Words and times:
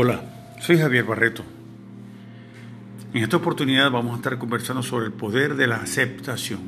Hola, 0.00 0.20
soy 0.60 0.78
Javier 0.78 1.04
Barreto. 1.04 1.42
En 3.12 3.20
esta 3.20 3.36
oportunidad 3.36 3.90
vamos 3.90 4.12
a 4.12 4.16
estar 4.18 4.38
conversando 4.38 4.80
sobre 4.80 5.06
el 5.06 5.12
poder 5.12 5.56
de 5.56 5.66
la 5.66 5.78
aceptación. 5.78 6.60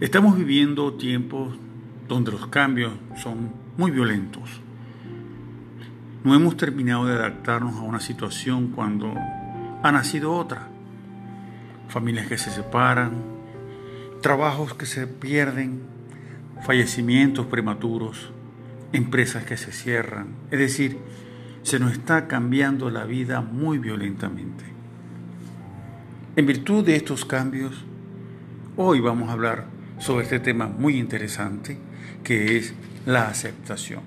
Estamos 0.00 0.36
viviendo 0.36 0.92
tiempos 0.92 1.56
donde 2.06 2.30
los 2.30 2.46
cambios 2.48 2.92
son 3.16 3.54
muy 3.78 3.90
violentos. 3.90 4.60
No 6.24 6.34
hemos 6.34 6.58
terminado 6.58 7.06
de 7.06 7.14
adaptarnos 7.14 7.76
a 7.76 7.84
una 7.84 8.00
situación 8.00 8.66
cuando 8.72 9.14
ha 9.82 9.92
nacido 9.92 10.34
otra. 10.34 10.68
Familias 11.88 12.26
que 12.26 12.36
se 12.36 12.50
separan, 12.50 13.14
trabajos 14.20 14.74
que 14.74 14.84
se 14.84 15.06
pierden, 15.06 15.80
fallecimientos 16.60 17.46
prematuros 17.46 18.31
empresas 18.92 19.44
que 19.44 19.56
se 19.56 19.72
cierran. 19.72 20.28
Es 20.50 20.58
decir, 20.58 20.98
se 21.62 21.78
nos 21.78 21.92
está 21.92 22.28
cambiando 22.28 22.90
la 22.90 23.04
vida 23.04 23.40
muy 23.40 23.78
violentamente. 23.78 24.64
En 26.36 26.46
virtud 26.46 26.84
de 26.84 26.96
estos 26.96 27.24
cambios, 27.24 27.84
hoy 28.76 29.00
vamos 29.00 29.28
a 29.28 29.32
hablar 29.32 29.66
sobre 29.98 30.24
este 30.24 30.40
tema 30.40 30.66
muy 30.66 30.96
interesante 30.96 31.78
que 32.24 32.56
es 32.56 32.74
la 33.06 33.28
aceptación. 33.28 34.00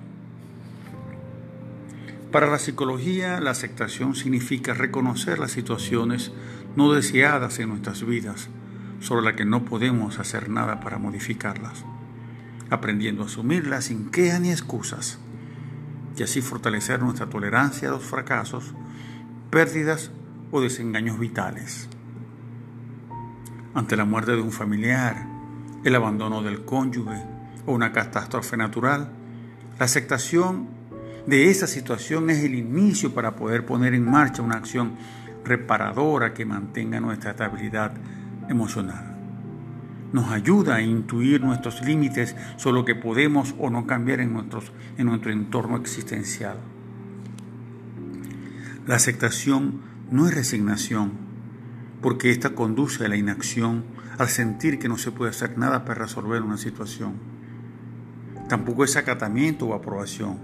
Para 2.32 2.48
la 2.48 2.60
psicología, 2.60 3.40
la 3.40 3.52
aceptación 3.52 4.16
significa 4.16 4.74
reconocer 4.74 5.40
las 5.40 5.52
situaciones 5.52 6.32
no 6.76 6.92
deseadas 6.92 7.60
en 7.60 7.70
nuestras 7.70 8.06
vidas, 8.06 8.50
sobre 9.00 9.24
las 9.24 9.36
que 9.36 9.46
no 9.46 9.64
podemos 9.64 10.20
hacer 10.20 10.50
nada 10.50 10.82
para 10.82 10.98
modificarlas 10.98 11.86
aprendiendo 12.70 13.24
a 13.24 13.26
asumirlas 13.26 13.86
sin 13.86 14.10
quejas 14.10 14.42
ni 14.42 14.52
excusas, 14.52 15.20
y 16.18 16.24
así 16.24 16.42
fortalecer 16.42 17.02
nuestra 17.02 17.28
tolerancia 17.28 17.90
a 17.90 17.92
los 17.92 18.04
fracasos, 18.04 18.74
pérdidas 19.50 20.12
o 20.52 20.62
desengaños 20.62 21.20
vitales. 21.20 21.90
Ante 23.74 23.98
la 23.98 24.06
muerte 24.06 24.32
de 24.32 24.42
un 24.42 24.52
familiar, 24.52 25.28
el 25.84 25.96
abandono 25.96 26.42
del 26.42 26.64
cónyuge 26.64 27.22
o 27.66 27.74
una 27.74 27.92
catástrofe 27.92 28.56
natural, 28.56 29.12
la 29.78 29.86
aceptación 29.86 30.70
de 31.28 31.50
esa 31.50 31.68
situación 31.68 32.30
es 32.30 32.44
el 32.44 32.56
inicio 32.56 33.14
para 33.14 33.36
poder 33.36 33.66
poner 33.66 33.94
en 33.94 34.10
marcha 34.10 34.42
una 34.42 34.56
acción 34.56 34.94
reparadora 35.44 36.34
que 36.34 36.46
mantenga 36.46 37.00
nuestra 37.00 37.32
estabilidad 37.32 37.92
emocional 38.48 39.15
nos 40.16 40.32
ayuda 40.32 40.76
a 40.76 40.82
intuir 40.82 41.42
nuestros 41.42 41.82
límites 41.82 42.38
sobre 42.56 42.78
lo 42.80 42.86
que 42.86 42.96
podemos 42.96 43.54
o 43.60 43.70
no 43.70 43.86
cambiar 43.86 44.22
en, 44.22 44.34
en 44.98 45.06
nuestro 45.06 45.30
entorno 45.30 45.76
existencial. 45.76 46.56
La 48.88 48.96
aceptación 48.96 49.82
no 50.10 50.26
es 50.26 50.34
resignación, 50.34 51.12
porque 52.02 52.32
esta 52.32 52.52
conduce 52.52 53.04
a 53.04 53.10
la 53.10 53.18
inacción 53.18 53.84
al 54.18 54.30
sentir 54.30 54.80
que 54.80 54.88
no 54.88 54.98
se 54.98 55.12
puede 55.12 55.32
hacer 55.32 55.58
nada 55.58 55.84
para 55.84 56.04
resolver 56.04 56.44
una 56.44 56.56
situación. 56.56 57.16
Tampoco 58.48 58.86
es 58.86 58.96
acatamiento 58.96 59.66
o 59.66 59.74
aprobación. 59.74 60.40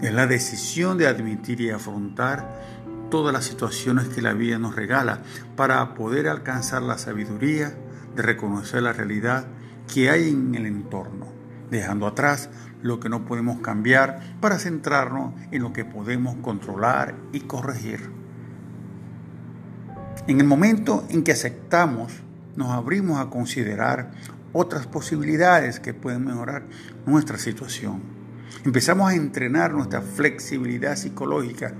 Es 0.00 0.14
la 0.14 0.28
decisión 0.28 0.98
de 0.98 1.08
admitir 1.08 1.60
y 1.62 1.70
afrontar 1.70 2.48
todas 3.10 3.32
las 3.32 3.44
situaciones 3.44 4.06
que 4.06 4.22
la 4.22 4.34
vida 4.34 4.60
nos 4.60 4.76
regala 4.76 5.22
para 5.56 5.94
poder 5.94 6.28
alcanzar 6.28 6.82
la 6.82 6.96
sabiduría, 6.96 7.74
de 8.18 8.24
reconocer 8.24 8.82
la 8.82 8.92
realidad 8.92 9.46
que 9.94 10.10
hay 10.10 10.30
en 10.30 10.56
el 10.56 10.66
entorno, 10.66 11.28
dejando 11.70 12.04
atrás 12.08 12.50
lo 12.82 12.98
que 12.98 13.08
no 13.08 13.24
podemos 13.24 13.60
cambiar 13.60 14.38
para 14.40 14.58
centrarnos 14.58 15.34
en 15.52 15.62
lo 15.62 15.72
que 15.72 15.84
podemos 15.84 16.34
controlar 16.42 17.14
y 17.32 17.42
corregir. 17.42 18.10
En 20.26 20.40
el 20.40 20.48
momento 20.48 21.06
en 21.10 21.22
que 21.22 21.30
aceptamos, 21.30 22.12
nos 22.56 22.72
abrimos 22.72 23.20
a 23.20 23.30
considerar 23.30 24.10
otras 24.52 24.88
posibilidades 24.88 25.78
que 25.78 25.94
pueden 25.94 26.24
mejorar 26.24 26.64
nuestra 27.06 27.38
situación. 27.38 28.02
Empezamos 28.64 29.12
a 29.12 29.14
entrenar 29.14 29.72
nuestra 29.72 30.02
flexibilidad 30.02 30.96
psicológica 30.96 31.72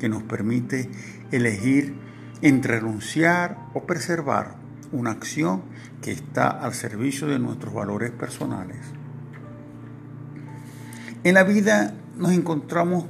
que 0.00 0.08
nos 0.08 0.22
permite 0.22 0.88
elegir 1.30 1.94
entre 2.40 2.80
renunciar 2.80 3.58
o 3.74 3.84
preservar 3.84 4.62
una 4.92 5.10
acción 5.10 5.62
que 6.00 6.12
está 6.12 6.48
al 6.48 6.74
servicio 6.74 7.26
de 7.26 7.38
nuestros 7.38 7.72
valores 7.72 8.10
personales. 8.10 8.78
En 11.24 11.34
la 11.34 11.44
vida 11.44 11.94
nos 12.16 12.32
encontramos 12.32 13.04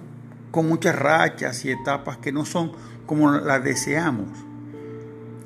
con 0.51 0.69
muchas 0.69 0.95
rachas 0.95 1.65
y 1.65 1.71
etapas 1.71 2.19
que 2.19 2.33
no 2.33 2.45
son 2.45 2.73
como 3.07 3.33
las 3.33 3.65
deseamos. 3.65 4.29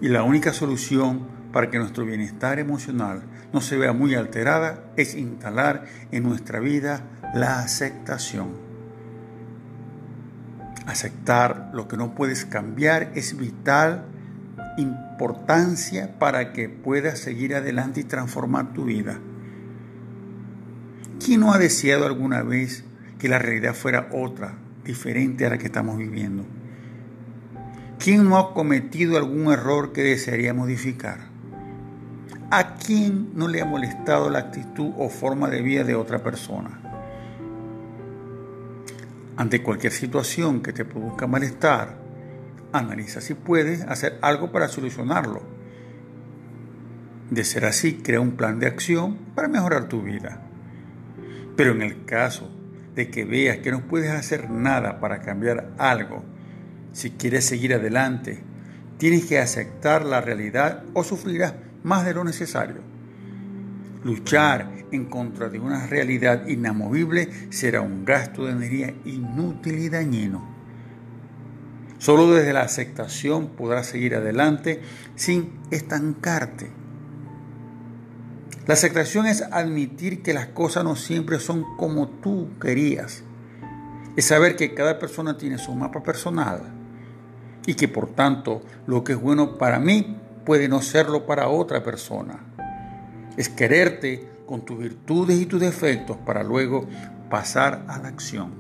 Y 0.01 0.09
la 0.09 0.23
única 0.25 0.53
solución 0.53 1.27
para 1.53 1.71
que 1.71 1.79
nuestro 1.79 2.05
bienestar 2.05 2.59
emocional 2.59 3.23
no 3.53 3.61
se 3.61 3.79
vea 3.79 3.93
muy 3.93 4.15
alterada 4.15 4.85
es 4.97 5.15
instalar 5.15 5.87
en 6.13 6.25
nuestra 6.25 6.61
vida 6.61 7.03
la 7.35 7.61
aceptación. 7.61 8.49
Aceptar 10.87 11.71
lo 11.73 11.89
que 11.89 11.97
no 11.97 12.15
puedes 12.15 12.45
cambiar 12.45 13.13
es 13.15 13.37
vital 13.37 14.05
importancia 14.77 16.19
para 16.19 16.53
que 16.53 16.69
puedas 16.69 17.19
seguir 17.19 17.55
adelante 17.55 18.01
y 18.01 18.05
transformar 18.05 18.73
tu 18.73 18.85
vida. 18.85 19.19
¿Quién 21.25 21.41
no 21.41 21.53
ha 21.53 21.59
deseado 21.59 22.07
alguna 22.07 22.43
vez 22.43 22.85
que 23.19 23.29
la 23.29 23.39
realidad 23.39 23.75
fuera 23.75 24.09
otra, 24.13 24.59
diferente 24.85 25.47
a 25.47 25.51
la 25.51 25.59
que 25.59 25.67
estamos 25.67 25.97
viviendo? 25.97 26.45
¿Quién 27.99 28.29
no 28.29 28.37
ha 28.37 28.55
cometido 28.55 29.17
algún 29.17 29.53
error 29.53 29.93
que 29.93 30.03
desearía 30.03 30.53
modificar? 30.53 31.19
¿A 32.51 32.75
quién 32.75 33.31
no 33.35 33.49
le 33.49 33.61
ha 33.61 33.65
molestado 33.65 34.31
la 34.31 34.39
actitud 34.39 34.93
o 34.97 35.09
forma 35.09 35.49
de 35.49 35.63
vida 35.63 35.83
de 35.83 35.97
otra 35.97 36.23
persona? 36.23 36.81
Ante 39.37 39.63
cualquier 39.63 39.93
situación 39.93 40.61
que 40.63 40.73
te 40.73 40.85
produzca 40.85 41.27
malestar, 41.27 42.06
Analiza 42.79 43.21
si 43.21 43.35
puedes 43.35 43.83
hacer 43.83 44.19
algo 44.23 44.53
para 44.53 44.69
solucionarlo. 44.69 45.43
De 47.31 47.45
ser 47.45 47.65
así, 47.65 47.95
crea 47.95 48.21
un 48.21 48.33
plan 48.33 48.61
de 48.61 48.67
acción 48.67 49.17
para 49.35 49.49
mejorar 49.49 49.89
tu 49.89 50.03
vida. 50.03 50.43
Pero 51.57 51.73
en 51.73 51.83
el 51.83 52.05
caso 52.05 52.51
de 52.95 53.11
que 53.11 53.25
veas 53.25 53.59
que 53.59 53.71
no 53.71 53.87
puedes 53.87 54.11
hacer 54.11 54.51
nada 54.51 55.01
para 55.01 55.21
cambiar 55.21 55.73
algo, 55.79 56.25
si 56.93 57.11
quieres 57.11 57.45
seguir 57.45 57.75
adelante, 57.75 58.43
tienes 58.99 59.27
que 59.27 59.39
aceptar 59.39 60.05
la 60.05 60.21
realidad 60.21 60.85
o 60.95 61.05
sufrirás 61.05 61.55
más 61.83 62.05
de 62.05 62.15
lo 62.15 62.25
necesario. 62.25 62.81
Luchar 64.05 64.71
en 64.93 65.07
contra 65.07 65.49
de 65.49 65.59
una 65.59 65.87
realidad 65.87 66.47
inamovible 66.47 67.29
será 67.51 67.81
un 67.81 68.05
gasto 68.05 68.47
de 68.47 68.53
energía 68.53 68.95
inútil 69.05 69.79
y 69.79 69.89
dañino. 69.89 70.56
Solo 72.07 72.33
desde 72.33 72.53
la 72.53 72.61
aceptación 72.61 73.49
podrás 73.49 73.87
seguir 73.87 74.15
adelante 74.15 74.81
sin 75.17 75.59
estancarte. 75.73 76.71
La 78.65 78.75
aceptación 78.75 79.27
es 79.27 79.43
admitir 79.43 80.23
que 80.23 80.33
las 80.33 80.47
cosas 80.47 80.85
no 80.85 80.95
siempre 80.95 81.41
son 81.41 81.65
como 81.77 82.07
tú 82.07 82.51
querías. 82.61 83.25
Es 84.15 84.27
saber 84.27 84.55
que 84.55 84.73
cada 84.73 85.01
persona 85.01 85.37
tiene 85.37 85.59
su 85.59 85.75
mapa 85.75 86.05
personal 86.05 86.61
y 87.67 87.75
que 87.75 87.89
por 87.89 88.15
tanto 88.15 88.63
lo 88.87 89.03
que 89.03 89.15
es 89.15 89.21
bueno 89.21 89.59
para 89.59 89.81
mí 89.81 90.17
puede 90.45 90.69
no 90.69 90.83
serlo 90.83 91.27
para 91.27 91.49
otra 91.49 91.83
persona. 91.83 92.39
Es 93.37 93.49
quererte 93.49 94.31
con 94.47 94.65
tus 94.65 94.79
virtudes 94.79 95.41
y 95.41 95.47
tus 95.47 95.59
defectos 95.59 96.17
para 96.19 96.45
luego 96.45 96.87
pasar 97.29 97.85
a 97.89 97.99
la 97.99 98.07
acción. 98.07 98.53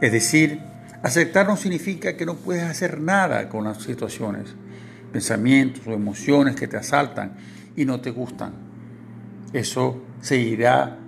Es 0.00 0.10
decir, 0.10 0.60
Aceptar 1.02 1.46
no 1.46 1.56
significa 1.56 2.16
que 2.16 2.26
no 2.26 2.34
puedes 2.34 2.64
hacer 2.64 3.00
nada 3.00 3.48
con 3.48 3.64
las 3.64 3.82
situaciones, 3.82 4.54
pensamientos 5.12 5.86
o 5.86 5.92
emociones 5.92 6.56
que 6.56 6.66
te 6.66 6.76
asaltan 6.76 7.36
y 7.76 7.84
no 7.84 8.00
te 8.00 8.10
gustan. 8.10 8.52
Eso 9.52 10.02
seguirá, 10.20 10.98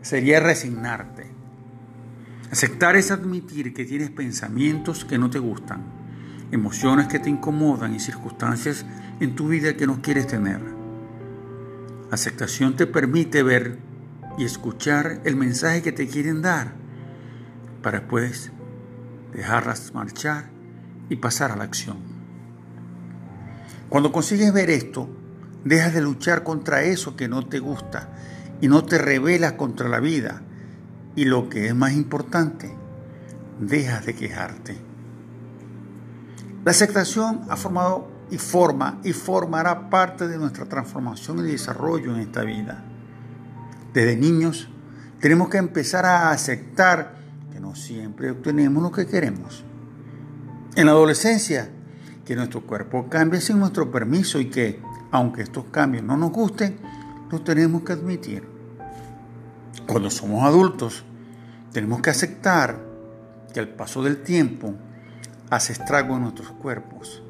sería 0.00 0.40
resignarte. 0.40 1.30
Aceptar 2.50 2.96
es 2.96 3.10
admitir 3.10 3.74
que 3.74 3.84
tienes 3.84 4.10
pensamientos 4.10 5.04
que 5.04 5.18
no 5.18 5.28
te 5.28 5.38
gustan, 5.38 5.82
emociones 6.50 7.06
que 7.06 7.18
te 7.18 7.30
incomodan 7.30 7.94
y 7.94 8.00
circunstancias 8.00 8.86
en 9.20 9.34
tu 9.34 9.48
vida 9.48 9.76
que 9.76 9.86
no 9.86 10.00
quieres 10.00 10.26
tener. 10.26 10.60
Aceptación 12.10 12.76
te 12.76 12.86
permite 12.86 13.42
ver 13.42 13.78
y 14.38 14.44
escuchar 14.44 15.20
el 15.24 15.36
mensaje 15.36 15.82
que 15.82 15.92
te 15.92 16.06
quieren 16.06 16.40
dar 16.40 16.72
para 17.82 18.00
después 18.00 18.50
dejarlas 19.32 19.92
marchar 19.94 20.50
y 21.08 21.16
pasar 21.16 21.52
a 21.52 21.56
la 21.56 21.64
acción. 21.64 21.98
Cuando 23.88 24.12
consigues 24.12 24.52
ver 24.52 24.70
esto, 24.70 25.08
dejas 25.64 25.94
de 25.94 26.00
luchar 26.00 26.42
contra 26.42 26.82
eso 26.82 27.16
que 27.16 27.28
no 27.28 27.46
te 27.46 27.58
gusta 27.58 28.08
y 28.60 28.68
no 28.68 28.84
te 28.84 28.98
rebelas 28.98 29.52
contra 29.54 29.88
la 29.88 30.00
vida 30.00 30.42
Y 31.14 31.26
lo 31.26 31.48
que 31.50 31.66
es 31.66 31.74
más 31.74 31.92
importante, 31.92 32.74
dejas 33.60 34.06
de 34.06 34.14
quejarte. 34.14 34.76
La 36.64 36.70
aceptación 36.70 37.42
ha 37.50 37.56
formado 37.56 38.08
y 38.30 38.38
forma 38.38 38.98
y 39.04 39.12
formará 39.12 39.90
parte 39.90 40.26
de 40.26 40.38
nuestra 40.38 40.64
transformación 40.64 41.40
y 41.40 41.50
desarrollo 41.50 42.14
en 42.14 42.20
esta 42.20 42.44
vida. 42.44 42.82
Desde 43.92 44.16
niños 44.16 44.70
tenemos 45.20 45.50
que 45.50 45.58
empezar 45.58 46.06
a 46.06 46.30
aceptar 46.30 47.21
que 47.52 47.60
no 47.60 47.74
siempre 47.74 48.30
obtenemos 48.30 48.82
lo 48.82 48.90
que 48.90 49.06
queremos. 49.06 49.62
En 50.74 50.86
la 50.86 50.92
adolescencia, 50.92 51.68
que 52.24 52.34
nuestro 52.34 52.62
cuerpo 52.62 53.08
cambie 53.10 53.42
sin 53.42 53.58
nuestro 53.58 53.90
permiso 53.90 54.40
y 54.40 54.46
que, 54.46 54.80
aunque 55.10 55.42
estos 55.42 55.66
cambios 55.66 56.02
no 56.02 56.16
nos 56.16 56.30
gusten, 56.30 56.78
los 57.30 57.44
tenemos 57.44 57.82
que 57.82 57.92
admitir. 57.92 58.44
Cuando 59.86 60.10
somos 60.10 60.44
adultos, 60.44 61.04
tenemos 61.72 62.00
que 62.00 62.10
aceptar 62.10 62.78
que 63.52 63.60
el 63.60 63.68
paso 63.68 64.02
del 64.02 64.22
tiempo 64.22 64.74
hace 65.50 65.74
estrago 65.74 66.16
en 66.16 66.22
nuestros 66.22 66.52
cuerpos 66.52 67.22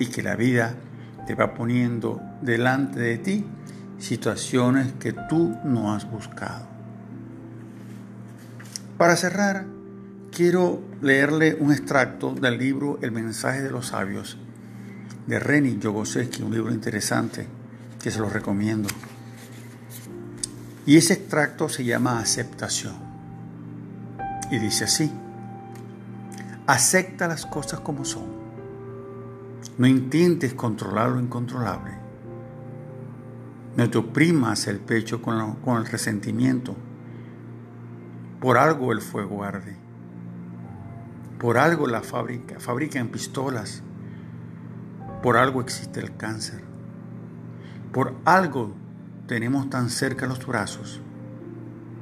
y 0.00 0.06
que 0.06 0.22
la 0.22 0.34
vida 0.34 0.74
te 1.28 1.36
va 1.36 1.54
poniendo 1.54 2.20
delante 2.42 2.98
de 2.98 3.18
ti 3.18 3.46
situaciones 3.98 4.94
que 4.94 5.12
tú 5.12 5.56
no 5.64 5.94
has 5.94 6.10
buscado. 6.10 6.73
Para 8.98 9.16
cerrar, 9.16 9.66
quiero 10.30 10.80
leerle 11.02 11.56
un 11.58 11.72
extracto 11.72 12.32
del 12.32 12.58
libro 12.58 12.98
El 13.02 13.10
mensaje 13.10 13.60
de 13.60 13.70
los 13.70 13.88
sabios 13.88 14.38
de 15.26 15.40
Reni 15.40 15.78
Yogoseki, 15.80 16.42
un 16.42 16.52
libro 16.52 16.72
interesante 16.72 17.46
que 18.00 18.12
se 18.12 18.20
lo 18.20 18.30
recomiendo. 18.30 18.88
Y 20.86 20.96
ese 20.96 21.14
extracto 21.14 21.68
se 21.68 21.84
llama 21.84 22.20
aceptación. 22.20 22.94
Y 24.52 24.58
dice 24.60 24.84
así, 24.84 25.10
acepta 26.68 27.26
las 27.26 27.46
cosas 27.46 27.80
como 27.80 28.04
son. 28.04 28.26
No 29.76 29.88
intentes 29.88 30.54
controlar 30.54 31.10
lo 31.10 31.20
incontrolable. 31.20 31.94
No 33.76 33.90
te 33.90 33.98
oprimas 33.98 34.68
el 34.68 34.78
pecho 34.78 35.20
con, 35.20 35.56
con 35.56 35.78
el 35.78 35.86
resentimiento. 35.86 36.76
Por 38.44 38.58
algo 38.58 38.92
el 38.92 39.00
fuego 39.00 39.42
arde. 39.42 39.74
Por 41.38 41.56
algo 41.56 41.86
la 41.86 42.02
fábrica 42.02 42.60
fabrican 42.60 43.08
pistolas. 43.08 43.82
Por 45.22 45.38
algo 45.38 45.62
existe 45.62 45.98
el 46.00 46.14
cáncer. 46.18 46.62
Por 47.90 48.14
algo 48.26 48.74
tenemos 49.26 49.70
tan 49.70 49.88
cerca 49.88 50.26
los 50.26 50.46
brazos. 50.46 51.00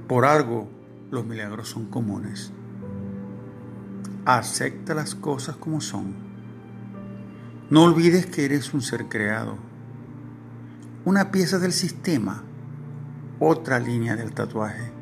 Por 0.08 0.24
algo 0.24 0.68
los 1.12 1.24
milagros 1.24 1.68
son 1.68 1.86
comunes. 1.86 2.50
Acepta 4.24 4.94
las 4.94 5.14
cosas 5.14 5.54
como 5.54 5.80
son. 5.80 6.12
No 7.70 7.84
olvides 7.84 8.26
que 8.26 8.46
eres 8.46 8.74
un 8.74 8.82
ser 8.82 9.08
creado, 9.08 9.58
una 11.04 11.30
pieza 11.30 11.60
del 11.60 11.72
sistema, 11.72 12.42
otra 13.38 13.78
línea 13.78 14.16
del 14.16 14.32
tatuaje, 14.32 15.01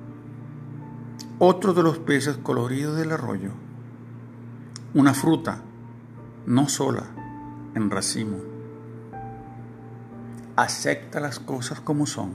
otro 1.41 1.75
de 1.75 1.83
los 1.83 1.99
peces 1.99 2.37
coloridos 2.37 2.97
del 2.97 3.11
arroyo, 3.11 3.51
una 4.95 5.15
fruta, 5.15 5.63
no 6.47 6.69
sola, 6.69 7.07
en 7.75 7.91
racimo 7.91 8.51
acepta 10.63 11.21
las 11.21 11.39
cosas 11.39 11.81
como 11.81 12.07
son. 12.07 12.35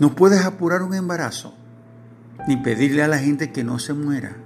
No 0.00 0.14
puedes 0.14 0.44
apurar 0.44 0.82
un 0.82 0.94
embarazo, 0.94 1.54
ni 2.46 2.56
pedirle 2.56 3.02
a 3.02 3.08
la 3.08 3.18
gente 3.18 3.52
que 3.52 3.64
no 3.64 3.78
se 3.78 3.92
muera. 3.92 4.36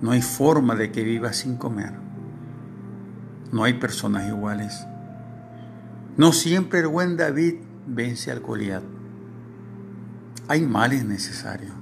No 0.00 0.12
hay 0.12 0.22
forma 0.22 0.74
de 0.74 0.92
que 0.92 1.02
viva 1.02 1.32
sin 1.32 1.56
comer. 1.56 1.94
No 3.50 3.64
hay 3.64 3.74
personas 3.74 4.28
iguales. 4.28 4.86
No 6.16 6.32
siempre 6.32 6.80
el 6.80 6.88
buen 6.88 7.16
David 7.16 7.56
vence 7.86 8.30
al 8.30 8.40
Goliat. 8.40 8.82
Hay 10.48 10.62
males 10.62 11.04
necesarios. 11.04 11.72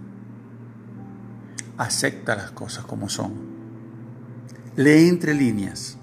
Acepta 1.77 2.37
las 2.37 2.53
cosas 2.53 2.85
como 2.85 3.09
son. 3.09 3.33
Lee 4.77 5.09
entre 5.09 5.35
líneas. 5.35 5.99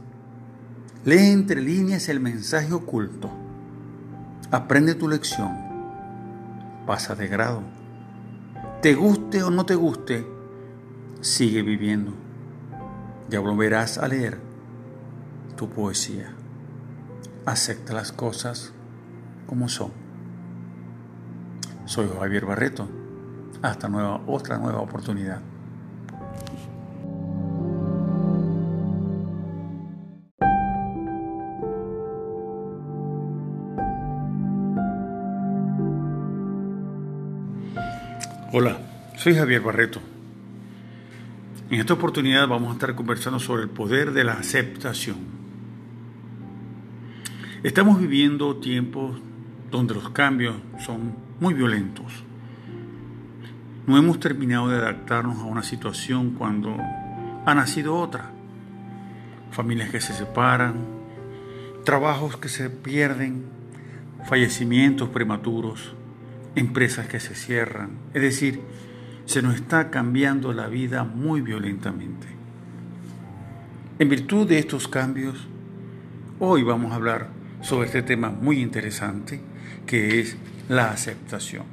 Lee 1.05 1.31
entre 1.31 1.61
líneas 1.61 2.09
el 2.09 2.19
mensaje 2.19 2.73
oculto. 2.73 3.29
Aprende 4.51 4.95
tu 4.95 5.07
lección. 5.07 5.57
Pasa 6.85 7.15
de 7.15 7.27
grado. 7.27 7.63
Te 8.81 8.95
guste 8.95 9.43
o 9.43 9.51
no 9.51 9.65
te 9.65 9.75
guste, 9.75 10.27
sigue 11.21 11.61
viviendo. 11.61 12.13
Ya 13.29 13.39
volverás 13.39 13.97
a 13.97 14.07
leer 14.07 14.39
tu 15.55 15.69
poesía. 15.69 16.33
Acepta 17.45 17.93
las 17.93 18.11
cosas 18.11 18.73
como 19.47 19.69
son. 19.69 19.91
Soy 21.85 22.09
Javier 22.19 22.45
Barreto. 22.45 22.89
Hasta 23.61 23.87
nueva, 23.87 24.21
otra 24.25 24.57
nueva 24.57 24.81
oportunidad. 24.81 25.41
Hola, 38.53 38.79
soy 39.15 39.33
Javier 39.33 39.61
Barreto. 39.61 40.01
En 41.69 41.79
esta 41.79 41.93
oportunidad 41.93 42.49
vamos 42.49 42.71
a 42.71 42.73
estar 42.73 42.95
conversando 42.95 43.39
sobre 43.39 43.63
el 43.63 43.69
poder 43.69 44.11
de 44.11 44.25
la 44.25 44.33
aceptación. 44.33 45.19
Estamos 47.63 48.01
viviendo 48.01 48.57
tiempos 48.57 49.21
donde 49.71 49.93
los 49.93 50.09
cambios 50.09 50.57
son 50.85 51.15
muy 51.39 51.53
violentos. 51.53 52.25
No 53.87 53.97
hemos 53.97 54.19
terminado 54.19 54.67
de 54.67 54.79
adaptarnos 54.79 55.37
a 55.37 55.45
una 55.45 55.63
situación 55.63 56.31
cuando 56.31 56.75
ha 57.45 57.55
nacido 57.55 57.95
otra. 57.95 58.31
Familias 59.51 59.91
que 59.91 60.01
se 60.01 60.11
separan, 60.11 60.75
trabajos 61.85 62.35
que 62.35 62.49
se 62.49 62.69
pierden, 62.69 63.45
fallecimientos 64.25 65.07
prematuros 65.07 65.95
empresas 66.55 67.07
que 67.07 67.19
se 67.19 67.35
cierran. 67.35 67.91
Es 68.13 68.21
decir, 68.21 68.61
se 69.25 69.41
nos 69.41 69.55
está 69.55 69.89
cambiando 69.89 70.53
la 70.53 70.67
vida 70.67 71.03
muy 71.03 71.41
violentamente. 71.41 72.27
En 73.99 74.09
virtud 74.09 74.47
de 74.47 74.59
estos 74.59 74.87
cambios, 74.87 75.47
hoy 76.39 76.63
vamos 76.63 76.91
a 76.91 76.95
hablar 76.95 77.29
sobre 77.61 77.85
este 77.87 78.01
tema 78.01 78.29
muy 78.29 78.59
interesante 78.59 79.39
que 79.85 80.19
es 80.19 80.35
la 80.69 80.91
aceptación. 80.91 81.63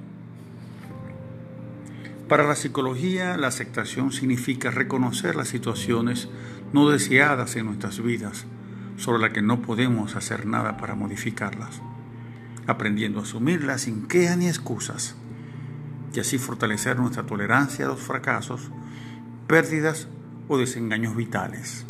Para 2.29 2.47
la 2.47 2.55
psicología, 2.55 3.39
la 3.39 3.47
aceptación 3.47 4.13
significa 4.13 4.71
reconocer 4.71 5.35
las 5.35 5.49
situaciones 5.49 6.29
no 6.75 6.91
deseadas 6.91 7.57
en 7.57 7.65
nuestras 7.65 8.03
vidas, 8.03 8.45
sobre 8.99 9.23
las 9.23 9.33
que 9.33 9.41
no 9.41 9.63
podemos 9.63 10.15
hacer 10.17 10.45
nada 10.45 10.77
para 10.77 10.95
modificarlas 10.95 11.81
aprendiendo 12.69 13.19
a 13.19 13.23
asumirla 13.23 13.79
sin 13.79 14.07
quejas 14.07 14.37
ni 14.37 14.47
excusas, 14.47 15.17
y 16.13 16.21
así 16.21 16.39
fortalecer 16.39 16.99
nuestra 16.99 17.25
tolerancia 17.25 17.87
a 17.87 17.89
los 17.89 18.01
fracasos, 18.01 18.71
pérdidas 19.47 20.07
o 20.49 20.59
desengaños 20.59 21.17
vitales. 21.17 21.87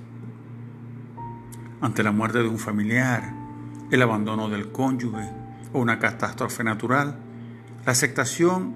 Ante 1.81 2.03
la 2.05 2.13
muerte 2.13 2.39
de 2.39 2.49
un 2.49 2.59
familiar, 2.59 3.35
el 3.91 4.03
abandono 4.03 4.49
del 4.49 4.71
cónyuge 4.71 5.29
o 5.73 5.81
una 5.81 5.99
catástrofe 5.99 6.63
natural, 6.63 7.19
la 7.85 7.93
aceptación 7.93 8.75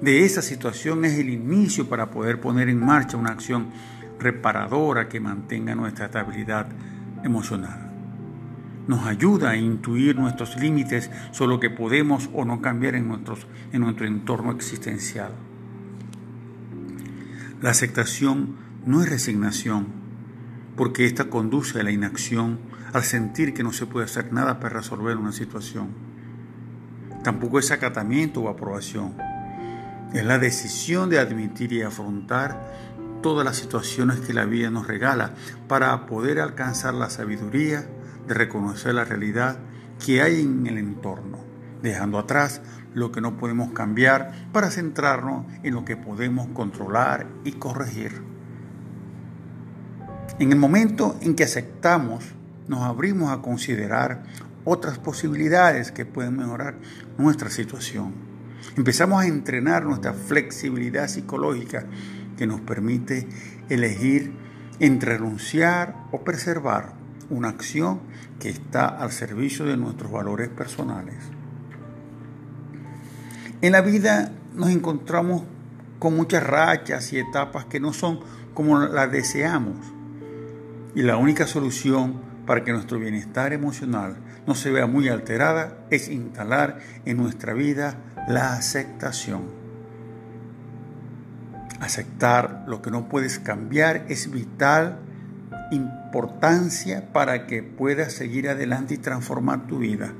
de 0.00 0.24
esa 0.24 0.42
situación 0.42 1.04
es 1.04 1.16
el 1.16 1.30
inicio 1.30 1.88
para 1.88 2.10
poder 2.10 2.40
poner 2.40 2.68
en 2.68 2.84
marcha 2.84 3.16
una 3.16 3.30
acción 3.30 3.68
reparadora 4.18 5.08
que 5.08 5.20
mantenga 5.20 5.76
nuestra 5.76 6.06
estabilidad 6.06 6.66
emocional 7.22 7.85
nos 8.88 9.06
ayuda 9.06 9.50
a 9.50 9.56
intuir 9.56 10.16
nuestros 10.16 10.56
límites 10.56 11.10
sobre 11.32 11.54
lo 11.54 11.60
que 11.60 11.70
podemos 11.70 12.30
o 12.32 12.44
no 12.44 12.60
cambiar 12.60 12.94
en, 12.94 13.08
nuestros, 13.08 13.46
en 13.72 13.80
nuestro 13.82 14.06
entorno 14.06 14.52
existencial. 14.52 15.32
La 17.62 17.70
aceptación 17.70 18.56
no 18.84 19.02
es 19.02 19.10
resignación, 19.10 19.86
porque 20.76 21.06
esta 21.06 21.24
conduce 21.24 21.80
a 21.80 21.82
la 21.82 21.90
inacción 21.90 22.58
al 22.92 23.02
sentir 23.02 23.54
que 23.54 23.62
no 23.62 23.72
se 23.72 23.86
puede 23.86 24.04
hacer 24.04 24.32
nada 24.32 24.60
para 24.60 24.76
resolver 24.76 25.16
una 25.16 25.32
situación. 25.32 25.88
Tampoco 27.24 27.58
es 27.58 27.70
acatamiento 27.72 28.42
o 28.42 28.48
aprobación. 28.48 29.14
Es 30.12 30.24
la 30.24 30.38
decisión 30.38 31.10
de 31.10 31.18
admitir 31.18 31.72
y 31.72 31.82
afrontar 31.82 32.72
todas 33.22 33.44
las 33.44 33.56
situaciones 33.56 34.20
que 34.20 34.32
la 34.32 34.44
vida 34.44 34.70
nos 34.70 34.86
regala 34.86 35.34
para 35.66 36.06
poder 36.06 36.38
alcanzar 36.38 36.94
la 36.94 37.10
sabiduría, 37.10 37.86
de 38.26 38.34
reconocer 38.34 38.94
la 38.94 39.04
realidad 39.04 39.58
que 40.04 40.22
hay 40.22 40.42
en 40.42 40.66
el 40.66 40.78
entorno, 40.78 41.38
dejando 41.82 42.18
atrás 42.18 42.60
lo 42.94 43.12
que 43.12 43.20
no 43.20 43.36
podemos 43.36 43.72
cambiar 43.72 44.48
para 44.52 44.70
centrarnos 44.70 45.46
en 45.62 45.74
lo 45.74 45.84
que 45.84 45.96
podemos 45.96 46.48
controlar 46.48 47.26
y 47.44 47.52
corregir. 47.52 48.22
En 50.38 50.52
el 50.52 50.58
momento 50.58 51.16
en 51.20 51.34
que 51.34 51.44
aceptamos, 51.44 52.24
nos 52.68 52.82
abrimos 52.82 53.30
a 53.30 53.42
considerar 53.42 54.24
otras 54.64 54.98
posibilidades 54.98 55.92
que 55.92 56.04
pueden 56.04 56.36
mejorar 56.36 56.76
nuestra 57.16 57.48
situación. 57.50 58.12
Empezamos 58.76 59.22
a 59.22 59.26
entrenar 59.26 59.84
nuestra 59.84 60.12
flexibilidad 60.12 61.06
psicológica 61.08 61.84
que 62.36 62.46
nos 62.46 62.60
permite 62.60 63.28
elegir 63.68 64.32
entre 64.80 65.16
renunciar 65.16 65.96
o 66.10 66.22
preservar 66.24 66.95
una 67.30 67.48
acción 67.48 68.00
que 68.38 68.48
está 68.48 68.86
al 68.86 69.12
servicio 69.12 69.64
de 69.64 69.76
nuestros 69.76 70.10
valores 70.10 70.48
personales. 70.48 71.16
En 73.62 73.72
la 73.72 73.80
vida 73.80 74.32
nos 74.54 74.70
encontramos 74.70 75.42
con 75.98 76.14
muchas 76.14 76.42
rachas 76.42 77.12
y 77.12 77.18
etapas 77.18 77.64
que 77.64 77.80
no 77.80 77.92
son 77.92 78.20
como 78.54 78.78
las 78.78 79.10
deseamos. 79.10 79.76
Y 80.94 81.02
la 81.02 81.16
única 81.16 81.46
solución 81.46 82.20
para 82.46 82.64
que 82.64 82.72
nuestro 82.72 82.98
bienestar 82.98 83.52
emocional 83.52 84.16
no 84.46 84.54
se 84.54 84.70
vea 84.70 84.86
muy 84.86 85.08
alterada 85.08 85.78
es 85.90 86.08
instalar 86.08 86.78
en 87.04 87.16
nuestra 87.16 87.52
vida 87.52 87.98
la 88.28 88.54
aceptación. 88.54 89.42
Aceptar 91.80 92.64
lo 92.66 92.80
que 92.80 92.90
no 92.90 93.08
puedes 93.08 93.38
cambiar 93.38 94.06
es 94.08 94.30
vital 94.30 95.00
importancia 96.16 97.12
para 97.12 97.46
que 97.46 97.62
puedas 97.62 98.14
seguir 98.14 98.48
adelante 98.48 98.94
y 98.94 98.98
transformar 98.98 99.66
tu 99.66 99.80
vida. 99.80 100.14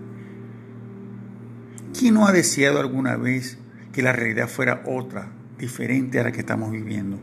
¿Quién 1.99 2.15
no 2.15 2.27
ha 2.27 2.33
deseado 2.33 2.81
alguna 2.81 3.17
vez 3.17 3.57
que 3.93 4.03
la 4.03 4.13
realidad 4.13 4.47
fuera 4.47 4.83
otra, 4.85 5.31
diferente 5.59 6.21
a 6.21 6.25
la 6.25 6.33
que 6.33 6.41
estamos 6.41 6.71
viviendo? 6.71 7.19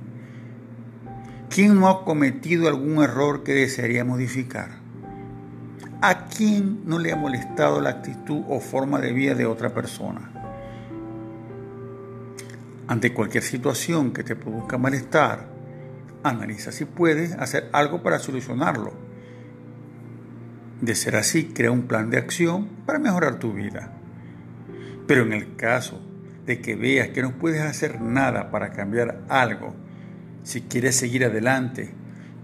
¿Quién 1.52 1.80
no 1.80 1.88
ha 1.88 2.04
cometido 2.04 2.68
algún 2.68 3.04
error 3.04 3.44
que 3.44 3.54
desearía 3.54 4.04
modificar? 4.04 4.80
¿A 6.02 6.26
quién 6.26 6.82
no 6.86 6.98
le 6.98 7.12
ha 7.12 7.16
molestado 7.16 7.80
la 7.80 7.92
actitud 7.92 8.42
o 8.50 8.60
forma 8.60 9.00
de 9.00 9.14
vida 9.14 9.36
de 9.36 9.46
otra 9.46 9.72
persona? 9.72 10.32
Ante 12.88 13.14
cualquier 13.14 13.44
situación 13.44 14.12
que 14.12 14.24
te 14.24 14.36
produzca 14.36 14.80
malestar, 14.80 15.53
analiza 16.24 16.72
si 16.72 16.86
puedes 16.86 17.34
hacer 17.34 17.70
algo 17.74 18.02
para 18.02 18.20
solucionarlo. 18.20 18.94
De 20.82 20.96
ser 20.96 21.16
así, 21.16 21.46
crea 21.46 21.72
un 21.72 21.84
plan 21.84 22.10
de 22.10 22.18
acción 22.18 22.68
para 22.86 23.00
mejorar 23.00 23.40
tu 23.40 23.54
vida. 23.54 23.94
Pero 25.08 25.24
en 25.24 25.34
el 25.34 25.56
caso 25.56 26.02
de 26.46 26.60
que 26.60 26.76
veas 26.76 27.10
que 27.10 27.22
no 27.22 27.38
puedes 27.38 27.62
hacer 27.62 28.02
nada 28.02 28.52
para 28.52 28.72
cambiar 28.72 29.22
algo, 29.30 29.76
si 30.44 30.62
quieres 30.62 30.96
seguir 30.96 31.24
adelante, 31.24 31.94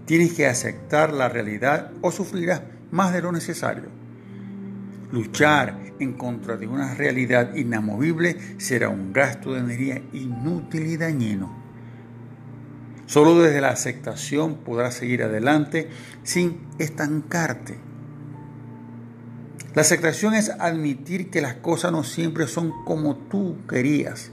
tienes 0.06 0.32
que 0.32 0.46
aceptar 0.46 1.12
la 1.12 1.28
realidad 1.28 1.92
o 2.00 2.10
sufrirás 2.10 2.62
más 2.90 3.12
de 3.12 3.22
lo 3.22 3.30
necesario. 3.30 3.90
Luchar 5.12 5.78
en 5.98 6.14
contra 6.14 6.56
de 6.56 6.66
una 6.66 6.94
realidad 6.94 7.54
inamovible 7.54 8.36
será 8.58 8.88
un 8.88 9.12
gasto 9.12 9.52
de 9.52 9.60
energía 9.60 10.02
inútil 10.12 10.86
y 10.86 10.96
dañino. 10.96 11.59
Solo 13.10 13.42
desde 13.42 13.60
la 13.60 13.70
aceptación 13.70 14.58
podrás 14.58 14.94
seguir 14.94 15.24
adelante 15.24 15.90
sin 16.22 16.60
estancarte. 16.78 17.76
La 19.74 19.82
aceptación 19.82 20.34
es 20.34 20.50
admitir 20.50 21.28
que 21.28 21.40
las 21.40 21.54
cosas 21.54 21.90
no 21.90 22.04
siempre 22.04 22.46
son 22.46 22.72
como 22.84 23.16
tú 23.16 23.56
querías. 23.68 24.30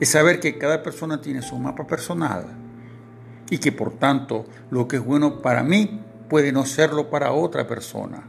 Es 0.00 0.08
saber 0.08 0.40
que 0.40 0.58
cada 0.58 0.82
persona 0.82 1.20
tiene 1.20 1.42
su 1.42 1.56
mapa 1.60 1.86
personal 1.86 2.46
y 3.50 3.58
que 3.58 3.70
por 3.70 3.92
tanto 3.92 4.46
lo 4.68 4.88
que 4.88 4.96
es 4.96 5.04
bueno 5.04 5.40
para 5.40 5.62
mí 5.62 6.00
puede 6.28 6.50
no 6.50 6.66
serlo 6.66 7.08
para 7.08 7.30
otra 7.30 7.68
persona. 7.68 8.24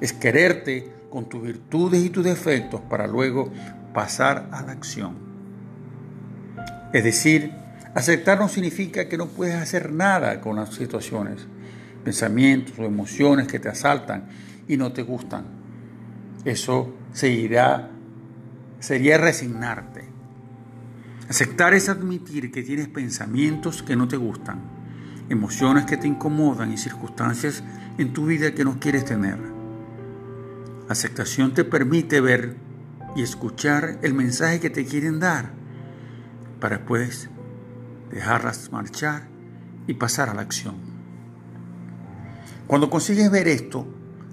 Es 0.00 0.12
quererte 0.12 0.92
con 1.08 1.28
tus 1.28 1.40
virtudes 1.40 2.04
y 2.04 2.10
tus 2.10 2.24
defectos 2.24 2.80
para 2.80 3.06
luego 3.06 3.48
pasar 3.94 4.48
a 4.50 4.62
la 4.62 4.72
acción. 4.72 5.14
Es 6.92 7.04
decir, 7.04 7.52
Aceptar 7.96 8.38
no 8.38 8.46
significa 8.46 9.08
que 9.08 9.16
no 9.16 9.26
puedes 9.26 9.54
hacer 9.54 9.90
nada 9.90 10.38
con 10.42 10.56
las 10.56 10.74
situaciones, 10.74 11.46
pensamientos 12.04 12.78
o 12.78 12.84
emociones 12.84 13.48
que 13.48 13.58
te 13.58 13.70
asaltan 13.70 14.28
y 14.68 14.76
no 14.76 14.92
te 14.92 15.00
gustan. 15.02 15.46
Eso 16.44 16.94
sería 17.14 17.88
resignarte. 18.78 20.04
Aceptar 21.30 21.72
es 21.72 21.88
admitir 21.88 22.52
que 22.52 22.62
tienes 22.62 22.88
pensamientos 22.88 23.82
que 23.82 23.96
no 23.96 24.06
te 24.06 24.18
gustan, 24.18 24.60
emociones 25.30 25.86
que 25.86 25.96
te 25.96 26.06
incomodan 26.06 26.74
y 26.74 26.76
circunstancias 26.76 27.64
en 27.96 28.12
tu 28.12 28.26
vida 28.26 28.52
que 28.52 28.66
no 28.66 28.78
quieres 28.78 29.06
tener. 29.06 29.38
Aceptación 30.90 31.54
te 31.54 31.64
permite 31.64 32.20
ver 32.20 32.56
y 33.16 33.22
escuchar 33.22 33.98
el 34.02 34.12
mensaje 34.12 34.60
que 34.60 34.68
te 34.68 34.84
quieren 34.84 35.18
dar 35.18 35.52
para 36.60 36.76
después 36.76 37.30
dejarlas 38.10 38.70
marchar 38.72 39.28
y 39.86 39.94
pasar 39.94 40.28
a 40.28 40.34
la 40.34 40.42
acción. 40.42 40.76
Cuando 42.66 42.90
consigues 42.90 43.30
ver 43.30 43.48
esto, 43.48 43.86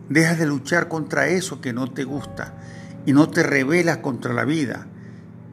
dejas 0.10 0.39
de 0.39 0.46
luchar 0.46 0.88
contra 0.88 1.27
eso 1.27 1.62
que 1.62 1.74
no 1.74 1.92
te 1.92 2.03
gusta 2.03 2.56
y 3.06 3.13
no 3.13 3.30
te 3.30 3.44
rebelas 3.44 3.98
contra 3.98 4.34
la 4.34 4.46
vida. 4.46 4.88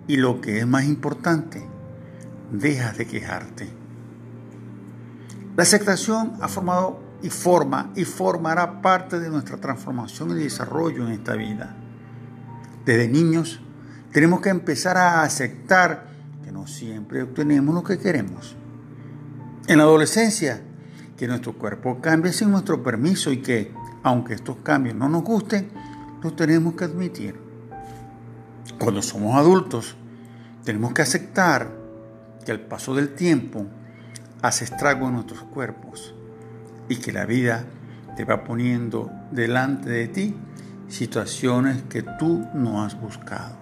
Y 0.06 0.16
lo 0.16 0.40
que 0.40 0.58
es 0.58 0.66
más 0.66 0.84
importante, 0.84 1.66
dejas 2.50 2.96
de 2.96 3.06
quejarte. 3.06 3.70
La 5.56 5.62
aceptación 5.62 6.32
ha 6.40 6.48
formado 6.48 7.00
y 7.22 7.28
forma 7.28 7.92
y 7.94 8.04
formará 8.04 8.80
parte 8.80 9.20
de 9.20 9.28
nuestra 9.28 9.58
transformación 9.58 10.30
y 10.30 10.42
desarrollo 10.42 11.06
en 11.06 11.12
esta 11.12 11.34
vida. 11.34 11.76
Desde 12.84 13.08
niños 13.08 13.60
tenemos 14.10 14.40
que 14.40 14.48
empezar 14.48 14.96
a 14.96 15.22
aceptar 15.22 16.09
no 16.50 16.66
siempre 16.66 17.22
obtenemos 17.22 17.74
lo 17.74 17.82
que 17.82 17.98
queremos. 17.98 18.56
En 19.66 19.78
la 19.78 19.84
adolescencia, 19.84 20.62
que 21.16 21.28
nuestro 21.28 21.52
cuerpo 21.52 22.00
cambie 22.00 22.32
sin 22.32 22.50
nuestro 22.50 22.82
permiso 22.82 23.30
y 23.30 23.42
que, 23.42 23.72
aunque 24.02 24.34
estos 24.34 24.56
cambios 24.58 24.96
no 24.96 25.08
nos 25.08 25.22
gusten, 25.22 25.70
los 26.22 26.34
tenemos 26.34 26.74
que 26.74 26.84
admitir. 26.84 27.38
Cuando 28.78 29.02
somos 29.02 29.36
adultos, 29.36 29.96
tenemos 30.64 30.92
que 30.92 31.02
aceptar 31.02 31.70
que 32.44 32.52
al 32.52 32.60
paso 32.60 32.94
del 32.94 33.14
tiempo 33.14 33.66
hace 34.42 34.64
estrago 34.64 35.08
en 35.08 35.14
nuestros 35.14 35.42
cuerpos 35.42 36.14
y 36.88 36.96
que 36.96 37.12
la 37.12 37.26
vida 37.26 37.64
te 38.16 38.24
va 38.24 38.44
poniendo 38.44 39.10
delante 39.30 39.90
de 39.90 40.08
ti 40.08 40.34
situaciones 40.88 41.82
que 41.84 42.02
tú 42.02 42.46
no 42.54 42.82
has 42.82 43.00
buscado. 43.00 43.59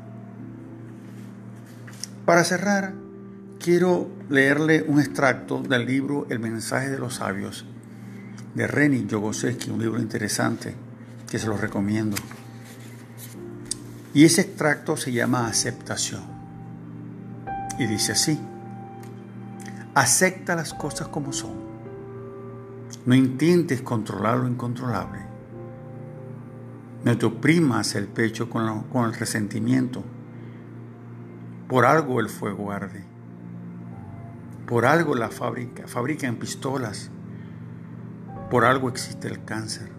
Para 2.28 2.44
cerrar, 2.44 2.92
quiero 3.58 4.06
leerle 4.28 4.84
un 4.86 5.00
extracto 5.00 5.62
del 5.62 5.86
libro 5.86 6.26
El 6.28 6.40
mensaje 6.40 6.90
de 6.90 6.98
los 6.98 7.14
sabios 7.14 7.64
de 8.54 8.66
Reni 8.66 9.06
Yogosevsky, 9.06 9.70
un 9.70 9.80
libro 9.80 9.98
interesante 9.98 10.74
que 11.26 11.38
se 11.38 11.46
lo 11.46 11.56
recomiendo. 11.56 12.18
Y 14.12 14.26
ese 14.26 14.42
extracto 14.42 14.94
se 14.98 15.10
llama 15.10 15.48
aceptación. 15.48 16.20
Y 17.78 17.86
dice 17.86 18.12
así, 18.12 18.38
acepta 19.94 20.54
las 20.54 20.74
cosas 20.74 21.08
como 21.08 21.32
son. 21.32 21.54
No 23.06 23.14
intentes 23.14 23.80
controlar 23.80 24.36
lo 24.36 24.48
incontrolable. 24.48 25.20
No 27.06 27.16
te 27.16 27.24
oprimas 27.24 27.94
el 27.94 28.06
pecho 28.06 28.50
con 28.50 29.06
el 29.06 29.14
resentimiento 29.14 30.04
por 31.68 31.84
algo 31.84 32.18
el 32.20 32.30
fuego 32.30 32.72
arde. 32.72 33.04
Por 34.66 34.86
algo 34.86 35.14
la 35.14 35.28
fábrica 35.28 35.86
fabrican 35.86 36.36
pistolas. 36.36 37.10
Por 38.50 38.64
algo 38.64 38.88
existe 38.88 39.28
el 39.28 39.44
cáncer. 39.44 39.90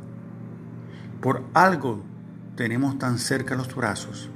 Por 1.22 1.44
algo 1.54 2.04
tenemos 2.56 2.98
tan 2.98 3.20
cerca 3.20 3.54
los 3.54 3.74
brazos. 3.76 4.32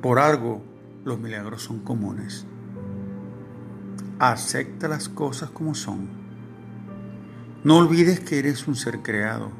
Por 0.00 0.18
algo 0.18 0.64
los 1.04 1.18
milagros 1.18 1.62
son 1.62 1.80
comunes. 1.80 2.46
Acepta 4.18 4.88
las 4.88 5.10
cosas 5.10 5.50
como 5.50 5.74
son. 5.74 6.08
No 7.62 7.76
olvides 7.76 8.20
que 8.20 8.38
eres 8.38 8.66
un 8.66 8.74
ser 8.74 9.00
creado, 9.02 9.50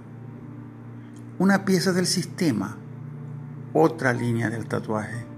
una 1.38 1.64
pieza 1.64 1.92
del 1.92 2.06
sistema, 2.06 2.76
otra 3.74 4.12
línea 4.12 4.50
del 4.50 4.66
tatuaje 4.66 5.31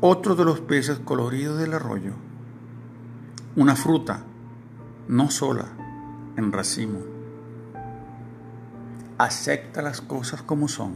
otro 0.00 0.36
de 0.36 0.44
los 0.44 0.60
peces 0.60 1.00
coloridos 1.00 1.58
del 1.58 1.74
arroyo, 1.74 2.12
una 3.56 3.74
fruta, 3.74 4.22
no 5.08 5.28
sola, 5.30 5.66
en 6.36 6.52
racimo. 6.52 7.00
Acepta 9.18 9.82
las 9.82 10.00
cosas 10.00 10.42
como 10.42 10.68
son. 10.68 10.94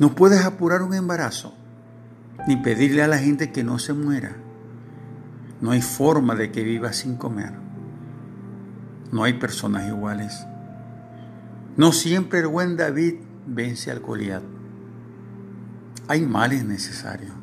No 0.00 0.16
puedes 0.16 0.44
apurar 0.44 0.82
un 0.82 0.94
embarazo, 0.94 1.54
ni 2.48 2.56
pedirle 2.56 3.04
a 3.04 3.08
la 3.08 3.18
gente 3.18 3.52
que 3.52 3.62
no 3.62 3.78
se 3.78 3.92
muera. 3.92 4.34
No 5.60 5.70
hay 5.70 5.82
forma 5.82 6.34
de 6.34 6.50
que 6.50 6.64
viva 6.64 6.92
sin 6.92 7.16
comer. 7.16 7.52
No 9.12 9.22
hay 9.22 9.34
personas 9.34 9.86
iguales. 9.86 10.44
No 11.76 11.92
siempre 11.92 12.40
el 12.40 12.48
buen 12.48 12.76
David 12.76 13.20
vence 13.46 13.92
al 13.92 14.00
Goliat. 14.00 14.42
Hay 16.08 16.26
males 16.26 16.64
necesarios. 16.64 17.41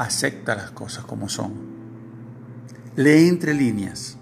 Acepta 0.00 0.54
las 0.54 0.70
cosas 0.70 1.04
como 1.04 1.28
son. 1.28 1.52
Lee 2.96 3.28
entre 3.28 3.52
líneas. 3.52 4.16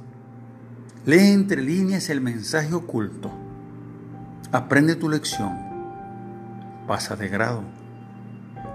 Lee 1.06 1.28
entre 1.28 1.62
líneas 1.62 2.11
el 2.11 2.20
mensaje 2.20 2.75
oculto. 2.75 3.30
Aprende 4.50 4.97
tu 4.97 5.08
lección. 5.08 5.56
Pasa 6.88 7.14
de 7.14 7.28
grado. 7.28 7.62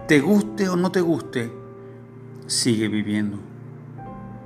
Te 0.07 0.21
guste 0.21 0.69
o 0.69 0.77
no 0.77 0.93
te 0.93 1.01
guste, 1.01 1.51
sigue 2.47 2.87
viviendo. 2.87 3.37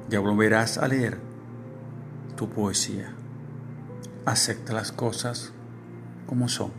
Ya 0.09 0.19
volverás 0.19 0.79
a 0.79 0.87
leer 0.87 1.19
tu 2.35 2.49
poesía. 2.49 3.13
Acepta 4.25 4.73
las 4.73 4.91
cosas 4.91 5.53
como 6.25 6.49
son. 6.49 6.71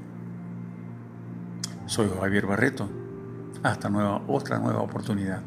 Soy 1.86 2.10
Javier 2.18 2.46
Barreto. 2.46 2.88
Hasta 3.62 3.88
nueva, 3.88 4.24
otra 4.26 4.58
nueva 4.58 4.80
oportunidad. 4.80 5.40